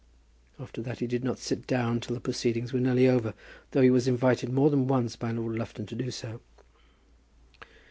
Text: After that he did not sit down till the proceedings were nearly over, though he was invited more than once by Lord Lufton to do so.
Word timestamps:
After 0.59 0.81
that 0.81 0.97
he 0.97 1.05
did 1.05 1.23
not 1.23 1.37
sit 1.37 1.67
down 1.67 1.99
till 1.99 2.15
the 2.15 2.19
proceedings 2.21 2.73
were 2.73 2.79
nearly 2.79 3.07
over, 3.07 3.35
though 3.69 3.83
he 3.83 3.91
was 3.91 4.07
invited 4.07 4.51
more 4.51 4.71
than 4.71 4.87
once 4.87 5.15
by 5.15 5.29
Lord 5.29 5.55
Lufton 5.55 5.85
to 5.85 5.95
do 5.95 6.09
so. 6.09 6.41